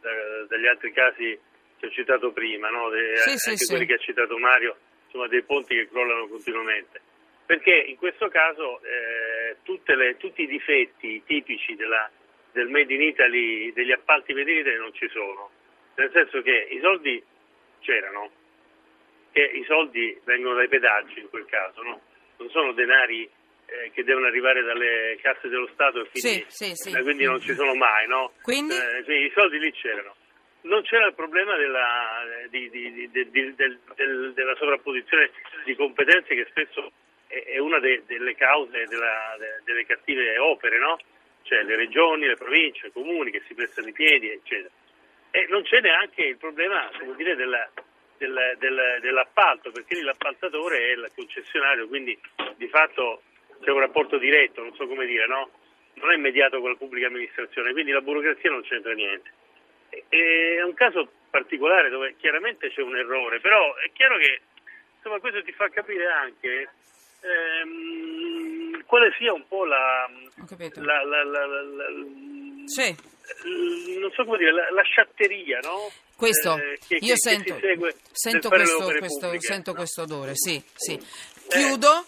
da, 0.00 0.10
dagli 0.48 0.66
altri 0.66 0.92
casi 0.92 1.38
che 1.78 1.86
ho 1.86 1.90
citato 1.90 2.32
prima, 2.32 2.68
no? 2.70 2.88
De, 2.90 3.16
sì, 3.16 3.50
anche 3.50 3.56
sì, 3.56 3.66
quelli 3.66 3.82
sì. 3.82 3.88
che 3.88 3.94
ha 3.94 3.98
citato 3.98 4.38
Mario, 4.38 4.76
insomma 5.06 5.28
dei 5.28 5.42
ponti 5.42 5.74
che 5.74 5.88
crollano 5.88 6.28
continuamente. 6.28 7.00
Perché 7.46 7.74
in 7.74 7.96
questo 7.96 8.28
caso 8.28 8.80
eh, 8.82 9.56
le, 9.94 10.16
tutti 10.18 10.42
i 10.42 10.46
difetti 10.46 11.22
tipici 11.24 11.74
della, 11.76 12.10
del 12.52 12.68
Made 12.68 12.92
in 12.92 13.02
Italy, 13.02 13.72
degli 13.72 13.92
appalti 13.92 14.34
Made 14.34 14.50
in 14.52 14.58
Italy 14.58 14.76
non 14.76 14.92
ci 14.92 15.08
sono, 15.08 15.50
nel 15.94 16.10
senso 16.12 16.42
che 16.42 16.68
i 16.70 16.78
soldi 16.80 17.22
c'erano, 17.80 18.30
che 19.32 19.42
i 19.42 19.64
soldi 19.64 20.20
vengono 20.24 20.56
dai 20.56 20.68
pedaggi 20.68 21.20
in 21.20 21.30
quel 21.30 21.46
caso, 21.46 21.82
no? 21.82 22.00
non 22.38 22.50
sono 22.50 22.72
denari 22.72 23.28
eh, 23.68 23.90
che 23.92 24.02
devono 24.02 24.26
arrivare 24.26 24.62
dalle 24.62 25.18
casse 25.20 25.48
dello 25.48 25.68
Stato 25.74 26.00
e 26.00 26.08
quindi, 26.08 26.44
sì, 26.48 26.74
sì, 26.74 26.74
sì. 26.74 26.96
Eh, 26.96 27.02
quindi 27.02 27.24
non 27.24 27.40
ci 27.40 27.54
sono 27.54 27.74
mai, 27.74 28.06
no? 28.06 28.32
Quindi? 28.42 28.74
Eh, 28.74 29.04
quindi 29.04 29.26
i 29.26 29.32
soldi 29.34 29.58
lì 29.58 29.70
c'erano. 29.72 30.16
Non 30.62 30.82
c'era 30.82 31.06
il 31.06 31.14
problema 31.14 31.56
della, 31.56 32.24
di, 32.48 32.68
di, 32.70 32.92
di, 32.92 33.10
del, 33.30 33.78
del, 33.94 34.32
della 34.34 34.54
sovrapposizione 34.56 35.30
di 35.64 35.74
competenze 35.76 36.34
che 36.34 36.46
spesso 36.48 36.90
è, 37.26 37.58
una 37.58 37.78
de, 37.78 38.02
delle 38.06 38.34
cause 38.34 38.86
della, 38.86 39.36
de, 39.38 39.60
delle 39.64 39.86
cattive 39.86 40.38
opere, 40.38 40.78
no? 40.78 40.98
Cioè 41.42 41.62
le 41.62 41.76
regioni, 41.76 42.26
le 42.26 42.36
province, 42.36 42.88
i 42.88 42.92
comuni 42.92 43.30
che 43.30 43.42
si 43.46 43.54
prestano 43.54 43.88
i 43.88 43.92
piedi, 43.92 44.30
eccetera. 44.30 44.72
E 45.30 45.46
non 45.48 45.62
c'è 45.62 45.80
neanche 45.80 46.22
il 46.22 46.36
problema, 46.38 46.90
dire, 47.16 47.36
della, 47.36 47.68
del, 48.16 48.56
del, 48.58 48.98
dell'appalto, 49.00 49.70
perché 49.70 50.02
l'appaltatore 50.02 50.78
è 50.78 50.92
il 50.92 51.10
concessionario, 51.14 51.86
quindi 51.86 52.18
di 52.56 52.68
fatto 52.68 53.22
c'è 53.60 53.70
un 53.70 53.80
rapporto 53.80 54.18
diretto, 54.18 54.62
non 54.62 54.74
so 54.74 54.86
come 54.86 55.06
dire, 55.06 55.26
no? 55.26 55.50
non 56.00 56.12
è 56.12 56.16
immediato 56.16 56.60
con 56.60 56.70
la 56.70 56.76
pubblica 56.76 57.06
amministrazione, 57.06 57.72
quindi 57.72 57.90
la 57.92 58.00
burocrazia 58.00 58.50
non 58.50 58.62
c'entra 58.62 58.92
niente. 58.92 59.30
È 60.08 60.62
un 60.62 60.74
caso 60.74 61.10
particolare 61.30 61.90
dove 61.90 62.14
chiaramente 62.16 62.70
c'è 62.70 62.82
un 62.82 62.96
errore, 62.96 63.40
però 63.40 63.74
è 63.76 63.90
chiaro 63.92 64.16
che 64.18 64.40
insomma, 64.96 65.18
questo 65.20 65.42
ti 65.42 65.52
fa 65.52 65.68
capire 65.68 66.06
anche 66.06 66.68
ehm, 67.20 68.84
quale 68.84 69.14
sia 69.18 69.32
un 69.32 69.46
po' 69.46 69.64
la, 69.64 70.08
la, 70.82 71.04
la, 71.04 71.24
la 71.24 71.46
sì. 72.64 73.16
Non 74.00 74.10
so 74.12 74.24
come 74.24 74.38
dire, 74.38 74.52
la, 74.52 74.82
sciatteria, 74.82 75.60
no? 75.62 75.90
Questo, 76.16 76.56
eh, 76.56 76.78
che, 76.86 76.96
io 77.00 77.14
che, 77.14 77.20
sento, 77.20 77.56
che 77.56 77.94
sento, 78.12 78.48
questo, 78.48 78.84
questo, 78.98 79.40
sento 79.40 79.74
questo 79.74 80.02
odore, 80.02 80.32
sì, 80.34 80.62
sì. 80.74 80.94
Eh. 80.94 81.00
Chiudo 81.48 82.06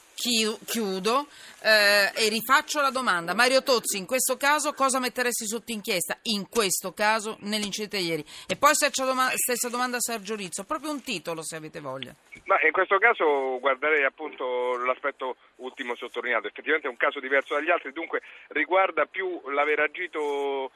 chiudo 0.67 1.27
eh, 1.63 2.13
e 2.15 2.29
rifaccio 2.29 2.81
la 2.81 2.91
domanda. 2.91 3.35
Mario 3.35 3.63
Tozzi, 3.63 3.97
in 3.97 4.07
questo 4.07 4.37
caso 4.37 4.75
cosa 4.75 5.01
metteresti 5.01 5.47
sotto 5.47 5.73
inchiesta? 5.73 6.19
In 6.25 6.49
questo 6.49 6.93
caso, 6.93 7.39
nell'incidente 7.41 7.97
di 7.97 8.05
ieri. 8.05 8.25
E 8.47 8.57
poi 8.57 8.75
stessa 8.75 9.05
domanda, 9.05 9.33
stessa 9.37 9.71
domanda 9.71 9.97
a 9.97 10.01
Sergio 10.01 10.35
Rizzo, 10.35 10.65
proprio 10.65 10.91
un 10.91 11.03
titolo 11.03 11.43
se 11.43 11.57
avete 11.57 11.81
voglia. 11.81 12.15
Ma 12.45 12.61
in 12.67 12.73
questo 12.73 12.99
caso 12.99 13.59
guarderei 13.61 14.05
appunto 14.05 14.77
l'aspetto 14.85 15.37
ultimo 15.57 15.95
sottolineato, 15.95 16.49
effettivamente 16.49 16.89
è 16.89 16.91
un 16.91 16.97
caso 16.97 17.21
diverso 17.21 17.55
dagli 17.55 17.71
altri, 17.71 17.93
dunque 17.93 18.23
riguarda 18.49 19.07
più 19.07 19.41
l'aver 19.51 19.81
agito 19.81 20.73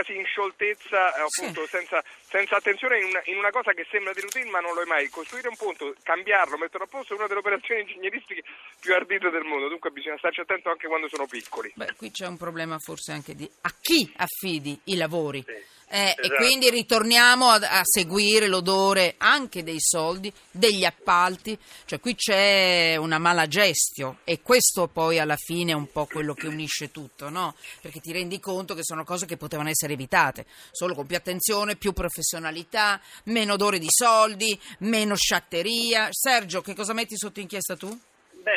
quasi 0.00 0.16
in 0.16 0.24
scioltezza, 0.24 1.14
eh, 1.14 1.20
appunto, 1.20 1.62
sì. 1.64 1.76
senza, 1.76 2.02
senza, 2.28 2.56
attenzione 2.56 2.98
in 2.98 3.04
una, 3.04 3.20
in 3.24 3.36
una, 3.36 3.50
cosa 3.50 3.72
che 3.72 3.86
sembra 3.90 4.12
di 4.12 4.20
routine 4.20 4.48
ma 4.48 4.60
non 4.60 4.74
lo 4.74 4.82
è 4.82 4.86
mai. 4.86 5.08
Costruire 5.08 5.48
un 5.48 5.56
ponte, 5.56 5.94
cambiarlo, 6.02 6.56
metterlo 6.56 6.86
a 6.86 6.88
posto 6.88 7.12
è 7.12 7.16
una 7.16 7.26
delle 7.26 7.40
operazioni 7.40 7.82
ingegneristiche 7.82 8.42
più 8.80 8.94
ardite 8.94 9.30
del 9.30 9.44
mondo, 9.44 9.68
dunque 9.68 9.90
bisogna 9.90 10.16
starci 10.16 10.40
attento 10.40 10.70
anche 10.70 10.88
quando 10.88 11.08
sono 11.08 11.26
piccoli. 11.26 11.70
Beh, 11.74 11.94
qui 11.96 12.10
c'è 12.10 12.26
un 12.26 12.38
problema 12.38 12.78
forse 12.78 13.12
anche 13.12 13.34
di 13.34 13.48
a 13.62 13.74
chi 13.80 14.10
affidi 14.16 14.80
i 14.84 14.96
lavori. 14.96 15.44
Sì. 15.46 15.78
Eh, 15.92 16.14
esatto. 16.16 16.22
E 16.22 16.36
quindi 16.36 16.70
ritorniamo 16.70 17.48
a, 17.48 17.56
a, 17.56 17.80
seguire 17.82 18.46
l'odore 18.46 19.16
anche 19.18 19.64
dei 19.64 19.80
soldi, 19.80 20.32
degli 20.52 20.84
appalti, 20.84 21.58
cioè 21.84 21.98
qui 21.98 22.14
c'è 22.14 22.94
una 22.94 23.18
mala 23.18 23.48
gestio 23.48 24.18
e 24.22 24.40
questo 24.40 24.86
poi 24.86 25.18
alla 25.18 25.34
fine 25.34 25.72
è 25.72 25.74
un 25.74 25.90
po' 25.90 26.06
quello 26.06 26.32
che 26.32 26.46
unisce 26.46 26.92
tutto, 26.92 27.28
no? 27.28 27.56
Perché 27.80 27.98
ti 27.98 28.12
rendi 28.12 28.38
conto 28.38 28.76
che 28.76 28.84
sono 28.84 29.02
cose 29.02 29.26
che 29.26 29.36
potevano 29.36 29.68
essere 29.68 29.94
evitate, 29.94 30.46
solo 30.70 30.94
con 30.94 31.06
più 31.06 31.16
attenzione, 31.16 31.74
più 31.74 31.92
professionalità, 31.92 33.00
meno 33.24 33.54
odore 33.54 33.80
di 33.80 33.88
soldi, 33.90 34.56
meno 34.80 35.16
sciatteria. 35.16 36.06
Sergio, 36.12 36.60
che 36.60 36.74
cosa 36.76 36.92
metti 36.92 37.16
sotto 37.16 37.40
inchiesta 37.40 37.74
tu? 37.76 38.00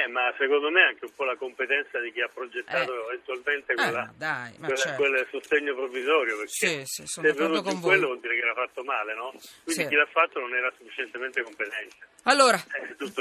Beh, 0.03 0.07
ma 0.11 0.33
secondo 0.37 0.69
me 0.69 0.83
anche 0.83 1.05
un 1.05 1.11
po' 1.15 1.23
la 1.23 1.35
competenza 1.35 1.99
di 1.99 2.11
chi 2.11 2.21
ha 2.21 2.29
progettato 2.33 2.91
eh. 2.93 3.13
eventualmente 3.13 3.73
quella, 3.73 4.01
ah, 4.01 4.13
dai, 4.17 4.53
quella, 4.57 4.75
certo. 4.75 5.01
quel 5.01 5.27
sostegno 5.29 5.75
provvisorio, 5.75 6.37
perché 6.37 6.51
sì, 6.51 6.81
sì, 6.85 7.07
se 7.07 7.21
è 7.21 7.33
venuto 7.33 7.61
con 7.61 7.79
quello 7.79 8.07
vuol 8.07 8.19
dire 8.19 8.35
che 8.35 8.45
l'ha 8.45 8.53
fatto 8.53 8.83
male, 8.83 9.13
no? 9.15 9.29
Quindi 9.63 9.83
sì. 9.83 9.87
chi 9.87 9.95
l'ha 9.95 10.09
fatto 10.11 10.39
non 10.39 10.53
era 10.53 10.71
sufficientemente 10.77 11.41
competente. 11.41 12.12
Allora, 12.23 12.61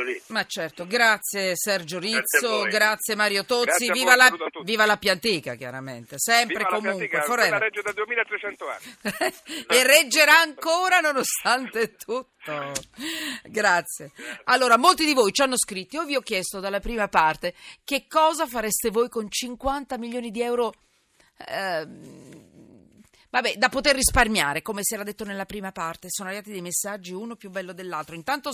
lì. 0.04 0.20
Ma 0.28 0.44
certo, 0.46 0.86
grazie 0.86 1.56
Sergio 1.56 1.98
Rizzo, 1.98 2.62
grazie, 2.62 2.70
grazie 2.70 3.14
Mario 3.16 3.44
Tozzi, 3.44 3.86
grazie 3.86 3.92
viva, 3.92 4.14
la, 4.14 4.32
viva 4.62 4.86
la 4.86 4.96
Piantica 4.96 5.54
chiaramente, 5.54 6.18
sempre 6.18 6.58
viva 6.58 6.68
comunque. 6.68 7.08
La 7.10 7.24
Piantica, 7.24 7.58
regge 7.58 7.82
da 7.82 7.92
2300 7.92 8.64
anni. 8.68 9.34
e 9.66 9.82
reggerà 9.84 10.40
ancora 10.40 11.00
nonostante 11.00 11.96
tutto. 11.96 12.72
Grazie. 13.44 14.12
Allora, 14.44 14.76
molti 14.76 15.04
di 15.04 15.14
voi 15.14 15.32
ci 15.32 15.42
hanno 15.42 15.56
scritto, 15.56 15.96
io 15.96 16.04
vi 16.04 16.16
ho 16.16 16.20
chiesto 16.20 16.60
dalla 16.60 16.80
prima 16.80 17.08
parte 17.08 17.54
che 17.84 18.06
cosa 18.08 18.46
fareste 18.46 18.90
voi 18.90 19.08
con 19.08 19.28
50 19.28 19.98
milioni 19.98 20.30
di 20.30 20.42
euro. 20.42 20.72
Eh, 21.44 22.30
Vabbè, 23.32 23.54
da 23.56 23.70
poter 23.70 23.94
risparmiare, 23.94 24.60
come 24.60 24.80
si 24.82 24.92
era 24.92 25.04
detto 25.04 25.24
nella 25.24 25.46
prima 25.46 25.72
parte, 25.72 26.08
sono 26.10 26.28
arrivati 26.28 26.50
dei 26.50 26.60
messaggi 26.60 27.14
uno 27.14 27.34
più 27.34 27.48
bello 27.48 27.72
dell'altro. 27.72 28.14
Intanto 28.14 28.50